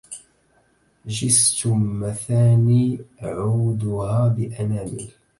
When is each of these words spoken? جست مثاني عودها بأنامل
جست 1.05 1.67
مثاني 1.67 2.99
عودها 3.21 4.27
بأنامل 4.27 5.11